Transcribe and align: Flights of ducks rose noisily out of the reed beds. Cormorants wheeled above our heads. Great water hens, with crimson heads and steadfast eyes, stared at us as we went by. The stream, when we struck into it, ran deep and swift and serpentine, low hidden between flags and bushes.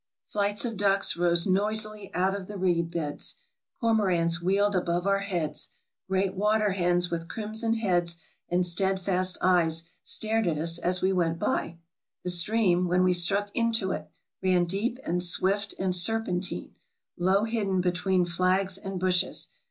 Flights 0.27 0.65
of 0.65 0.77
ducks 0.77 1.15
rose 1.15 1.45
noisily 1.45 2.09
out 2.15 2.33
of 2.35 2.47
the 2.47 2.57
reed 2.57 2.89
beds. 2.89 3.35
Cormorants 3.79 4.41
wheeled 4.41 4.75
above 4.75 5.05
our 5.05 5.19
heads. 5.19 5.69
Great 6.07 6.33
water 6.33 6.71
hens, 6.71 7.11
with 7.11 7.27
crimson 7.27 7.75
heads 7.75 8.17
and 8.49 8.65
steadfast 8.65 9.37
eyes, 9.41 9.83
stared 10.03 10.47
at 10.47 10.57
us 10.57 10.79
as 10.79 11.03
we 11.03 11.13
went 11.13 11.37
by. 11.37 11.77
The 12.23 12.31
stream, 12.31 12.87
when 12.87 13.03
we 13.03 13.13
struck 13.13 13.51
into 13.53 13.91
it, 13.91 14.09
ran 14.41 14.65
deep 14.65 14.97
and 15.05 15.21
swift 15.21 15.75
and 15.77 15.95
serpentine, 15.95 16.73
low 17.15 17.43
hidden 17.43 17.79
between 17.79 18.25
flags 18.25 18.79
and 18.79 18.99
bushes. 18.99 19.49